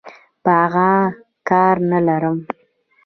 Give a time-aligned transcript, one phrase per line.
[0.43, 0.89] په اغه
[1.49, 2.37] کار نلرم.